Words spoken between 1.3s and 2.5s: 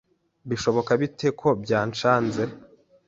ko byancanze